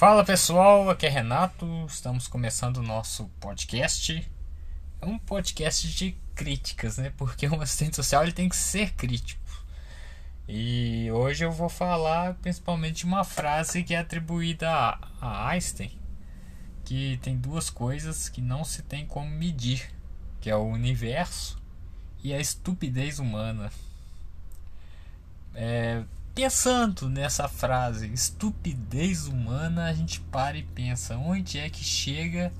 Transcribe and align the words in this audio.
Fala 0.00 0.24
pessoal, 0.24 0.88
aqui 0.88 1.04
é 1.04 1.10
Renato, 1.10 1.66
estamos 1.86 2.26
começando 2.26 2.78
o 2.78 2.82
nosso 2.82 3.26
podcast. 3.38 4.26
É 4.98 5.04
um 5.04 5.18
podcast 5.18 5.86
de 5.94 6.16
críticas, 6.34 6.96
né? 6.96 7.12
Porque 7.18 7.46
um 7.46 7.60
assistente 7.60 7.96
social 7.96 8.22
ele 8.22 8.32
tem 8.32 8.48
que 8.48 8.56
ser 8.56 8.94
crítico. 8.94 9.42
E 10.48 11.10
hoje 11.12 11.44
eu 11.44 11.52
vou 11.52 11.68
falar 11.68 12.32
principalmente 12.36 13.00
de 13.00 13.04
uma 13.04 13.24
frase 13.24 13.84
que 13.84 13.92
é 13.92 13.98
atribuída 13.98 14.70
a 15.20 15.48
Einstein, 15.50 15.92
que 16.82 17.18
tem 17.20 17.36
duas 17.36 17.68
coisas 17.68 18.30
que 18.30 18.40
não 18.40 18.64
se 18.64 18.80
tem 18.80 19.04
como 19.04 19.28
medir, 19.28 19.92
que 20.40 20.48
é 20.48 20.56
o 20.56 20.64
universo 20.64 21.62
e 22.24 22.32
a 22.32 22.40
estupidez 22.40 23.18
humana. 23.18 23.70
É, 25.54 26.02
pensando 26.34 27.08
nessa 27.08 27.48
frase, 27.48 28.12
estupidez 28.12 29.26
humana, 29.26 29.86
a 29.86 29.92
gente 29.92 30.20
para 30.20 30.56
e 30.56 30.62
pensa, 30.62 31.16
onde 31.16 31.58
é 31.58 31.68
que 31.68 31.84
chega 31.84 32.52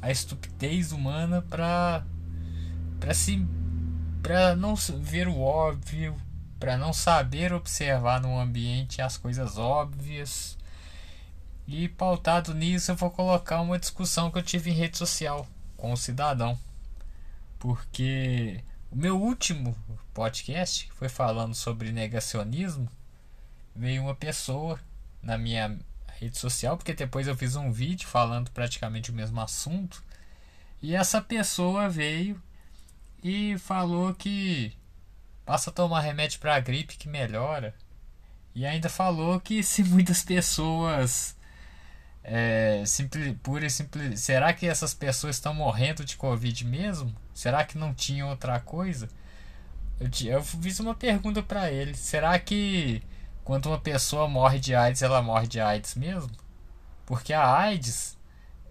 a 0.00 0.10
estupidez 0.10 0.92
humana 0.92 1.42
para 1.42 2.04
para 2.98 3.14
se 3.14 3.46
para 4.22 4.54
não 4.54 4.74
ver 4.74 5.26
o 5.28 5.40
óbvio, 5.40 6.14
para 6.58 6.76
não 6.76 6.92
saber 6.92 7.52
observar 7.52 8.20
no 8.20 8.38
ambiente 8.38 9.00
as 9.00 9.16
coisas 9.16 9.56
óbvias. 9.56 10.58
E 11.66 11.88
pautado 11.88 12.52
nisso, 12.52 12.90
eu 12.90 12.96
vou 12.96 13.10
colocar 13.10 13.60
uma 13.60 13.78
discussão 13.78 14.30
que 14.30 14.38
eu 14.38 14.42
tive 14.42 14.70
em 14.70 14.74
rede 14.74 14.98
social 14.98 15.46
com 15.76 15.92
o 15.92 15.96
cidadão. 15.96 16.58
Porque 17.58 18.62
o 18.90 18.96
meu 18.96 19.20
último 19.20 19.76
podcast 20.12 20.90
foi 20.94 21.08
falando 21.08 21.54
sobre 21.54 21.92
negacionismo. 21.92 22.90
Veio 23.74 24.02
uma 24.02 24.14
pessoa 24.14 24.80
na 25.22 25.38
minha 25.38 25.78
rede 26.18 26.36
social, 26.36 26.76
porque 26.76 26.92
depois 26.92 27.28
eu 27.28 27.36
fiz 27.36 27.54
um 27.54 27.70
vídeo 27.70 28.08
falando 28.08 28.50
praticamente 28.50 29.10
o 29.10 29.14
mesmo 29.14 29.40
assunto. 29.40 30.02
E 30.82 30.94
essa 30.94 31.20
pessoa 31.20 31.88
veio 31.88 32.42
e 33.22 33.56
falou 33.58 34.12
que 34.14 34.76
passa 35.44 35.70
a 35.70 35.72
tomar 35.72 36.00
remédio 36.00 36.40
para 36.40 36.58
gripe 36.58 36.96
que 36.96 37.08
melhora. 37.08 37.74
E 38.54 38.66
ainda 38.66 38.88
falou 38.88 39.40
que 39.40 39.62
se 39.62 39.84
muitas 39.84 40.22
pessoas 40.22 41.36
é, 42.22 42.82
simples, 42.86 43.34
pura 43.42 43.66
e 43.66 43.70
simples, 43.70 44.20
será 44.20 44.52
que 44.52 44.66
essas 44.66 44.92
pessoas 44.92 45.36
estão 45.36 45.54
morrendo 45.54 46.04
de 46.04 46.16
covid 46.16 46.66
mesmo? 46.66 47.14
Será 47.32 47.64
que 47.64 47.78
não 47.78 47.94
tinha 47.94 48.26
outra 48.26 48.60
coisa? 48.60 49.08
Eu, 49.98 50.08
eu 50.30 50.42
fiz 50.42 50.80
uma 50.80 50.94
pergunta 50.94 51.42
para 51.42 51.70
ele. 51.70 51.94
Será 51.94 52.38
que 52.38 53.02
quando 53.44 53.66
uma 53.66 53.78
pessoa 53.78 54.28
morre 54.28 54.58
de 54.58 54.74
AIDS, 54.74 55.02
ela 55.02 55.22
morre 55.22 55.46
de 55.46 55.60
AIDS 55.60 55.94
mesmo? 55.94 56.30
Porque 57.06 57.32
a 57.32 57.52
AIDS, 57.52 58.18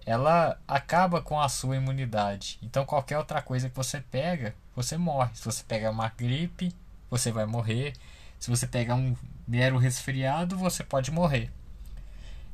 ela 0.06 0.60
acaba 0.68 1.22
com 1.22 1.40
a 1.40 1.50
sua 1.50 1.76
imunidade. 1.76 2.60
Então 2.62 2.86
qualquer 2.86 3.18
outra 3.18 3.42
coisa 3.42 3.70
que 3.70 3.76
você 3.76 4.00
pega, 4.00 4.56
você 4.76 4.98
morre. 4.98 5.32
Se 5.34 5.44
você 5.44 5.64
pegar 5.64 5.92
uma 5.92 6.10
gripe, 6.10 6.74
você 7.10 7.32
vai 7.32 7.46
morrer. 7.46 7.94
Se 8.40 8.50
você 8.50 8.66
pegar 8.66 8.96
um 8.96 9.16
mero 9.48 9.78
resfriado, 9.78 10.58
você 10.58 10.84
pode 10.84 11.12
morrer. 11.12 11.52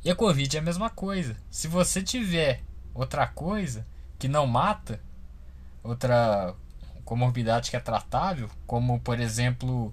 E 0.06 0.12
a 0.12 0.16
Covid 0.16 0.56
é 0.56 0.60
a 0.60 0.64
mesma 0.64 0.88
coisa. 0.88 1.36
Se 1.50 1.68
você 1.68 2.00
tiver 2.00 2.62
outra 2.94 3.26
coisa 3.26 3.88
que 4.20 4.28
não 4.28 4.46
mata, 4.46 5.02
outra 5.84 6.54
comorbidade 7.04 7.72
que 7.72 7.76
é 7.76 7.80
tratável, 7.80 8.48
como 8.68 9.00
por 9.00 9.20
exemplo 9.20 9.92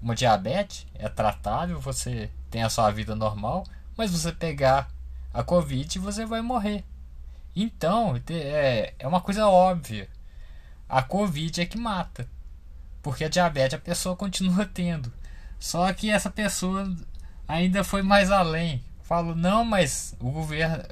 uma 0.00 0.14
diabetes, 0.14 0.86
é 0.94 1.10
tratável, 1.10 1.78
você 1.78 2.30
tem 2.50 2.62
a 2.62 2.70
sua 2.70 2.90
vida 2.90 3.14
normal, 3.14 3.66
mas 3.98 4.10
você 4.10 4.32
pegar 4.32 4.90
a 5.32 5.42
Covid 5.44 5.98
você 5.98 6.24
vai 6.24 6.40
morrer. 6.40 6.82
Então 7.54 8.18
é, 8.30 8.94
é 8.98 9.06
uma 9.06 9.20
coisa 9.20 9.46
óbvia. 9.46 10.08
A 10.88 11.02
Covid 11.02 11.60
é 11.60 11.66
que 11.66 11.76
mata. 11.76 12.26
Porque 13.02 13.24
a 13.24 13.28
diabetes 13.28 13.74
a 13.74 13.78
pessoa 13.78 14.16
continua 14.16 14.64
tendo. 14.64 15.12
Só 15.58 15.92
que 15.92 16.10
essa 16.10 16.30
pessoa 16.30 16.90
ainda 17.46 17.84
foi 17.84 18.00
mais 18.00 18.30
além. 18.30 18.82
Falou, 19.10 19.34
não, 19.34 19.64
mas 19.64 20.14
o 20.20 20.30
governo. 20.30 20.84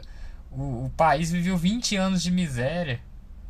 O, 0.51 0.87
o 0.87 0.93
país 0.97 1.31
viveu 1.31 1.57
20 1.57 1.95
anos 1.95 2.21
de 2.21 2.33
miséria. 2.33 3.01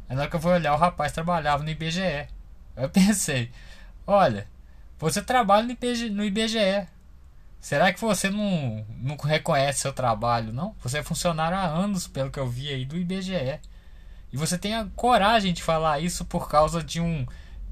Aí 0.06 0.15
na 0.15 0.21
hora 0.21 0.31
que 0.31 0.37
eu 0.37 0.41
vou 0.41 0.53
olhar, 0.53 0.75
o 0.75 0.77
rapaz 0.77 1.11
trabalhava 1.11 1.62
no 1.62 1.71
IBGE. 1.71 2.29
Eu 2.77 2.91
pensei, 2.93 3.51
olha, 4.06 4.47
você 4.99 5.23
trabalha 5.23 5.65
no 5.65 5.73
IBGE, 5.73 6.11
no 6.11 6.23
IBGE. 6.23 6.87
Será 7.59 7.95
que 7.95 7.99
você 7.99 8.29
não, 8.29 8.84
não 8.99 9.17
reconhece 9.17 9.81
seu 9.81 9.93
trabalho, 9.93 10.53
não? 10.53 10.77
Você 10.83 10.99
é 10.99 11.03
funcionário 11.03 11.56
há 11.56 11.65
anos, 11.65 12.06
pelo 12.06 12.31
que 12.31 12.39
eu 12.39 12.47
vi 12.47 12.69
aí, 12.69 12.85
do 12.85 12.99
IBGE. 12.99 13.59
E 14.31 14.37
você 14.37 14.59
tem 14.59 14.75
a 14.75 14.87
coragem 14.95 15.55
de 15.55 15.62
falar 15.62 15.99
isso 16.00 16.27
por 16.27 16.47
causa 16.47 16.85
de 16.85 17.00
um 17.00 17.27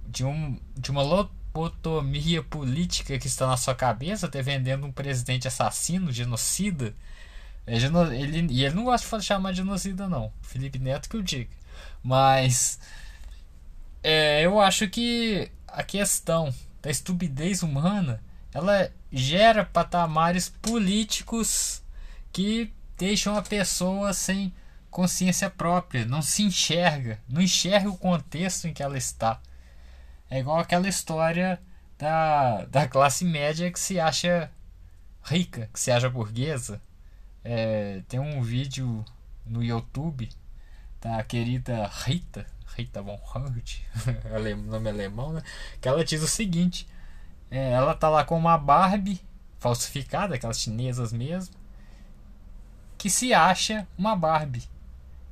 de 0.09 0.25
um 0.25 0.59
de 0.75 0.91
uma 0.91 1.03
lobotomia 1.57 2.43
política 2.43 3.19
que 3.19 3.27
está 3.27 3.47
na 3.47 3.57
sua 3.57 3.75
cabeça, 3.75 4.29
defendendo 4.29 4.87
um 4.87 4.93
presidente 4.93 5.49
assassino, 5.49 6.13
genocida. 6.13 6.95
É, 7.67 7.77
ele, 7.77 8.47
e 8.53 8.65
ele 8.65 8.75
não 8.75 8.85
gosta 8.85 9.19
de 9.19 9.25
chamar 9.25 9.53
de 9.53 9.59
genocida, 9.59 10.09
não. 10.09 10.31
Felipe 10.43 10.79
Neto 10.79 11.09
que 11.09 11.17
eu 11.17 11.23
diga. 11.23 11.51
Mas 12.03 12.79
é, 14.03 14.45
eu 14.45 14.61
acho 14.61 14.89
que 14.89 15.51
a 15.67 15.83
questão 15.83 16.55
da 16.83 16.91
estupidez 16.91 17.63
humana 17.63 18.23
ela 18.53 18.91
gera 19.13 19.65
patamares 19.65 20.49
políticos 20.49 21.83
que 22.33 22.73
deixam 22.97 23.37
a 23.37 23.43
pessoa 23.43 24.13
sem 24.13 24.55
consciência 24.91 25.51
própria, 25.51 26.07
não 26.07 26.23
se 26.23 26.43
enxerga, 26.43 27.19
não 27.29 27.43
enxerga 27.43 27.91
o 27.91 27.99
contexto 27.99 28.67
em 28.67 28.73
que 28.73 28.83
ela 28.83 28.97
está. 28.97 29.41
É 30.29 30.41
igual 30.41 30.59
aquela 30.59 30.89
história 30.89 31.61
da, 31.99 32.65
da 32.67 32.89
classe 32.89 33.25
média 33.25 33.71
que 33.71 33.79
se 33.79 34.01
acha 34.01 34.51
rica, 35.23 35.69
que 35.73 35.79
se 35.79 35.91
acha 35.91 36.11
burguesa. 36.11 36.81
É, 37.45 38.03
tem 38.09 38.19
um 38.19 38.43
vídeo 38.43 39.05
no 39.45 39.63
YouTube 39.63 40.29
da 41.01 41.23
querida 41.23 41.87
Rita, 41.87 42.45
Rita 42.77 43.01
von 43.01 43.21
Hunt, 43.35 43.81
nome 44.67 44.91
alemão, 44.91 45.33
né? 45.33 45.43
Que 45.81 45.89
ela 45.89 46.05
diz 46.05 46.23
o 46.23 46.29
seguinte: 46.29 46.89
é, 47.51 47.71
ela 47.73 47.95
tá 47.95 48.09
lá 48.09 48.25
com 48.25 48.37
uma 48.37 48.59
Barbie 48.59 49.21
falsificada, 49.59 50.35
aquelas 50.35 50.61
chinesas 50.61 51.13
mesmo, 51.13 51.55
que 52.99 53.09
se 53.09 53.33
acha 53.33 53.87
uma 53.97 54.17
Barbie. 54.17 54.69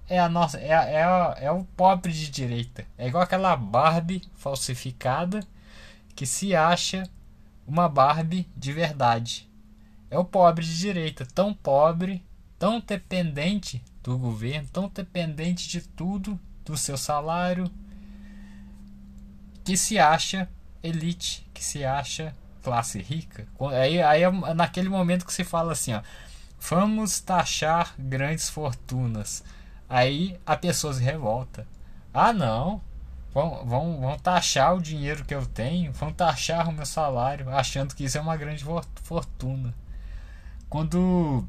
É 0.08 0.18
a 0.18 0.28
nossa, 0.28 0.58
é, 0.58 0.70
é, 0.70 1.44
é 1.46 1.50
o 1.50 1.64
pobre 1.64 2.12
de 2.12 2.30
direita. 2.30 2.86
É 2.98 3.08
igual 3.08 3.22
aquela 3.22 3.56
Barbie 3.56 4.22
falsificada 4.34 5.40
que 6.14 6.26
se 6.26 6.54
acha 6.54 7.08
uma 7.66 7.88
Barbie 7.88 8.48
de 8.56 8.72
verdade. 8.72 9.48
É 10.10 10.18
o 10.18 10.24
pobre 10.24 10.64
de 10.64 10.78
direita, 10.78 11.26
tão 11.26 11.54
pobre, 11.54 12.22
tão 12.58 12.80
dependente 12.80 13.82
do 14.02 14.18
governo, 14.18 14.68
tão 14.72 14.88
dependente 14.88 15.68
de 15.68 15.80
tudo, 15.80 16.38
do 16.64 16.76
seu 16.76 16.96
salário, 16.96 17.70
que 19.64 19.76
se 19.76 19.98
acha 19.98 20.48
elite, 20.82 21.46
que 21.54 21.64
se 21.64 21.84
acha 21.84 22.34
classe 22.62 23.00
rica. 23.00 23.46
Aí, 23.72 24.00
aí 24.02 24.22
é 24.22 24.54
naquele 24.54 24.88
momento 24.88 25.26
que 25.26 25.32
se 25.32 25.44
fala 25.44 25.72
assim, 25.72 25.94
ó, 25.94 26.02
vamos 26.60 27.20
taxar 27.20 27.94
grandes 27.98 28.48
fortunas. 28.48 29.42
Aí 29.88 30.38
a 30.46 30.56
pessoa 30.56 30.92
se 30.92 31.02
revolta. 31.02 31.66
Ah, 32.12 32.32
não. 32.32 32.80
Vão, 33.32 33.64
vão, 33.66 34.00
vão 34.00 34.18
taxar 34.18 34.76
o 34.76 34.80
dinheiro 34.80 35.24
que 35.24 35.34
eu 35.34 35.44
tenho, 35.44 35.92
vão 35.92 36.12
taxar 36.12 36.68
o 36.68 36.72
meu 36.72 36.86
salário, 36.86 37.50
achando 37.50 37.94
que 37.94 38.04
isso 38.04 38.16
é 38.16 38.20
uma 38.20 38.36
grande 38.36 38.64
fortuna. 39.02 39.74
Quando 40.68 41.44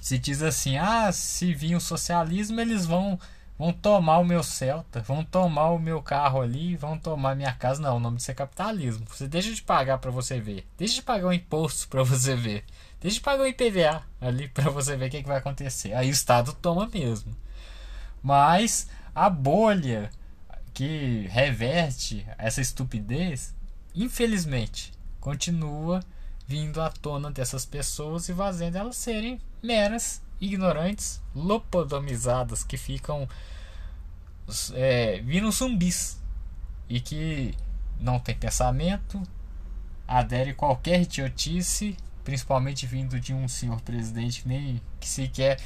se 0.00 0.18
diz 0.18 0.42
assim: 0.42 0.76
ah, 0.76 1.10
se 1.10 1.54
vir 1.54 1.74
o 1.74 1.80
socialismo, 1.80 2.60
eles 2.60 2.84
vão 2.84 3.18
vão 3.58 3.72
tomar 3.72 4.18
o 4.18 4.24
meu 4.24 4.42
Celta, 4.42 5.00
vão 5.00 5.24
tomar 5.24 5.70
o 5.70 5.78
meu 5.78 6.02
carro 6.02 6.40
ali, 6.40 6.76
vão 6.76 6.98
tomar 6.98 7.36
minha 7.36 7.52
casa. 7.52 7.80
Não, 7.80 7.96
o 7.96 8.00
nome 8.00 8.16
disso 8.18 8.30
é 8.30 8.34
capitalismo. 8.34 9.06
Você 9.08 9.28
deixa 9.28 9.52
de 9.54 9.62
pagar 9.62 9.98
para 9.98 10.10
você 10.10 10.40
ver, 10.40 10.66
deixa 10.76 10.96
de 10.96 11.02
pagar 11.02 11.28
o 11.28 11.32
imposto 11.32 11.88
para 11.88 12.02
você 12.04 12.34
ver, 12.36 12.64
deixa 13.04 13.16
de 13.16 13.20
pagar 13.20 13.42
o 13.42 13.46
IPVA 13.46 14.02
ali 14.18 14.48
para 14.48 14.70
você 14.70 14.96
ver 14.96 15.08
o 15.08 15.10
que, 15.10 15.20
que 15.20 15.28
vai 15.28 15.36
acontecer. 15.36 15.92
Aí 15.92 16.08
o 16.08 16.10
Estado 16.10 16.54
toma 16.54 16.88
mesmo. 16.88 17.36
Mas 18.22 18.88
a 19.14 19.28
bolha 19.28 20.10
que 20.72 21.28
reverte 21.30 22.26
essa 22.38 22.62
estupidez, 22.62 23.54
infelizmente, 23.94 24.90
continua 25.20 26.00
vindo 26.46 26.80
à 26.80 26.88
tona 26.88 27.30
dessas 27.30 27.66
pessoas 27.66 28.30
e 28.30 28.34
fazendo 28.34 28.76
elas 28.76 28.96
serem 28.96 29.38
meras 29.62 30.22
ignorantes, 30.40 31.20
lopodomizadas, 31.34 32.64
que 32.64 32.78
ficam 32.78 33.28
é, 34.72 35.22
zumbis 35.52 36.22
e 36.88 37.00
que 37.02 37.54
não 38.00 38.18
tem 38.18 38.34
pensamento, 38.34 39.22
adere 40.08 40.54
qualquer 40.54 41.02
idiotice 41.02 41.98
principalmente 42.24 42.86
vindo 42.86 43.20
de 43.20 43.32
um 43.32 43.46
senhor 43.46 43.80
presidente 43.82 44.42
que 44.42 44.48
nem 44.48 44.80
que 44.98 45.08
sequer 45.08 45.60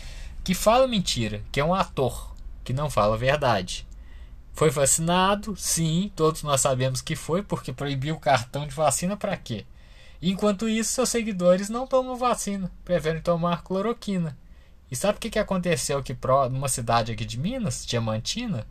que 0.44 0.54
fala 0.54 0.88
mentira, 0.88 1.42
que 1.52 1.60
é 1.60 1.64
um 1.64 1.74
ator, 1.74 2.34
que 2.64 2.72
não 2.72 2.88
fala 2.88 3.14
a 3.14 3.18
verdade. 3.18 3.86
Foi 4.54 4.70
vacinado? 4.70 5.54
Sim, 5.56 6.10
todos 6.16 6.42
nós 6.42 6.60
sabemos 6.60 7.00
que 7.00 7.14
foi, 7.14 7.42
porque 7.42 7.72
proibiu 7.72 8.14
o 8.14 8.20
cartão 8.20 8.66
de 8.66 8.74
vacina 8.74 9.16
para 9.16 9.36
quê? 9.36 9.66
Enquanto 10.20 10.68
isso, 10.68 10.92
seus 10.92 11.10
seguidores 11.10 11.68
não 11.68 11.86
tomam 11.86 12.16
vacina, 12.16 12.70
preferem 12.84 13.22
tomar 13.22 13.62
cloroquina. 13.62 14.36
E 14.90 14.96
sabe 14.96 15.18
o 15.18 15.20
que, 15.20 15.30
que 15.30 15.38
aconteceu 15.38 15.98
aqui 15.98 16.16
numa 16.50 16.68
cidade 16.68 17.12
aqui 17.12 17.24
de 17.24 17.38
Minas, 17.38 17.86
Diamantina? 17.86 18.66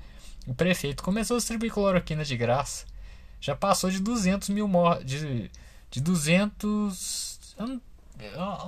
O 0.48 0.54
prefeito 0.54 1.04
começou 1.04 1.36
a 1.36 1.38
distribuir 1.38 1.72
cloroquina 1.72 2.26
de 2.26 2.36
graça. 2.36 2.86
Já 3.40 3.56
passou 3.56 3.90
de 3.90 4.00
200 4.00 4.50
mil 4.50 4.68
mortes. 4.68 5.06
De, 5.06 5.52
de 5.92 6.02
200. 6.02 7.37
Um, 7.60 7.80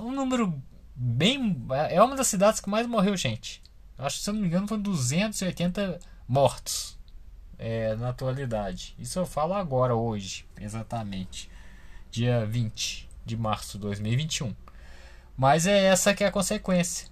um 0.06 0.12
número 0.12 0.60
bem. 0.94 1.66
É 1.90 2.02
uma 2.02 2.16
das 2.16 2.28
cidades 2.28 2.60
que 2.60 2.68
mais 2.68 2.86
morreu 2.86 3.16
gente. 3.16 3.62
Acho 3.96 4.18
que, 4.18 4.24
se 4.24 4.30
eu 4.30 4.34
não 4.34 4.40
me 4.40 4.46
engano, 4.46 4.66
foram 4.66 4.82
280 4.82 5.98
mortos 6.26 6.98
é, 7.58 7.94
na 7.96 8.08
atualidade. 8.08 8.94
Isso 8.98 9.18
eu 9.18 9.26
falo 9.26 9.54
agora, 9.54 9.94
hoje, 9.94 10.46
exatamente. 10.58 11.50
Dia 12.10 12.46
20 12.46 13.08
de 13.24 13.36
março 13.36 13.78
de 13.78 13.82
2021. 13.82 14.54
Mas 15.36 15.66
é 15.66 15.84
essa 15.84 16.14
que 16.14 16.24
é 16.24 16.26
a 16.26 16.32
consequência. 16.32 17.08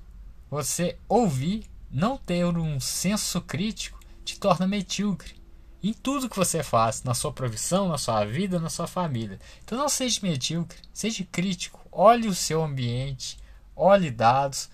Você 0.50 0.98
ouvir, 1.08 1.64
não 1.90 2.16
ter 2.16 2.44
um 2.44 2.80
senso 2.80 3.40
crítico, 3.40 4.00
te 4.24 4.38
torna 4.38 4.66
medíocre 4.66 5.37
em 5.82 5.92
tudo 5.92 6.28
que 6.28 6.36
você 6.36 6.62
faz, 6.62 7.02
na 7.04 7.14
sua 7.14 7.32
profissão, 7.32 7.88
na 7.88 7.98
sua 7.98 8.24
vida, 8.24 8.58
na 8.58 8.68
sua 8.68 8.86
família. 8.86 9.38
Então 9.64 9.78
não 9.78 9.88
seja 9.88 10.20
medíocre, 10.22 10.78
seja 10.92 11.26
crítico, 11.30 11.80
olhe 11.92 12.26
o 12.28 12.34
seu 12.34 12.62
ambiente, 12.62 13.38
olhe 13.76 14.10
dados, 14.10 14.68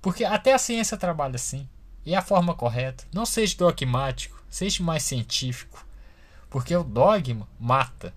porque 0.00 0.24
até 0.24 0.54
a 0.54 0.58
ciência 0.58 0.96
trabalha 0.96 1.36
assim. 1.36 1.68
E 2.04 2.14
é 2.14 2.16
a 2.16 2.22
forma 2.22 2.54
correta. 2.54 3.04
Não 3.12 3.26
seja 3.26 3.56
dogmático, 3.58 4.42
seja 4.48 4.82
mais 4.82 5.02
científico. 5.02 5.84
Porque 6.48 6.74
o 6.74 6.82
dogma 6.82 7.46
mata. 7.60 8.14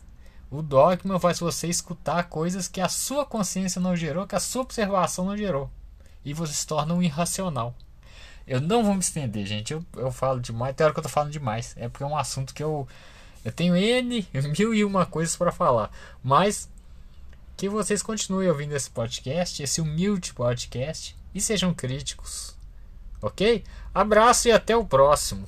O 0.49 0.61
dogma 0.61 1.19
faz 1.19 1.39
você 1.39 1.67
escutar 1.67 2.23
coisas 2.29 2.67
que 2.67 2.79
a 2.79 2.87
sua 2.87 3.25
consciência 3.25 3.81
não 3.81 3.95
gerou, 3.95 4.25
que 4.25 4.35
a 4.35 4.39
sua 4.39 4.61
observação 4.61 5.25
não 5.25 5.35
gerou. 5.35 5.69
E 6.23 6.33
você 6.33 6.53
se 6.53 6.65
torna 6.65 6.93
um 6.93 7.03
irracional. 7.03 7.75
Eu 8.51 8.59
não 8.59 8.83
vou 8.83 8.93
me 8.93 8.99
estender, 8.99 9.45
gente. 9.45 9.71
Eu, 9.71 9.85
eu 9.95 10.11
falo 10.11 10.41
demais. 10.41 10.75
Tem 10.75 10.83
hora 10.83 10.93
que 10.93 10.99
eu 10.99 11.03
tô 11.03 11.07
falando 11.07 11.31
demais. 11.31 11.73
É 11.77 11.87
porque 11.87 12.03
é 12.03 12.05
um 12.05 12.17
assunto 12.17 12.53
que 12.53 12.61
eu. 12.61 12.85
Eu 13.45 13.51
tenho 13.53 13.77
N, 13.77 14.27
mil 14.59 14.73
e 14.73 14.83
uma 14.83 15.05
coisas 15.05 15.37
para 15.37 15.53
falar. 15.53 15.89
Mas 16.21 16.69
que 17.55 17.69
vocês 17.69 18.03
continuem 18.03 18.49
ouvindo 18.49 18.75
esse 18.75 18.89
podcast, 18.89 19.63
esse 19.63 19.79
humilde 19.79 20.33
podcast, 20.33 21.15
e 21.33 21.39
sejam 21.39 21.73
críticos. 21.73 22.53
Ok? 23.21 23.63
Abraço 23.93 24.49
e 24.49 24.51
até 24.51 24.75
o 24.75 24.83
próximo. 24.83 25.47